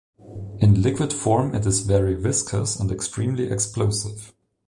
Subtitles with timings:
[0.57, 4.33] In liquid form it is very viscous and extremely explosive.